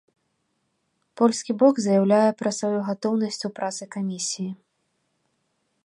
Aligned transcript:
Польскі 1.19 1.51
бок 1.63 1.75
заяўляе 1.85 2.31
пра 2.39 2.49
сваю 2.61 2.79
гатоўнасць 2.91 3.41
у 3.51 3.53
працы 3.61 3.83
камісіі. 3.99 4.49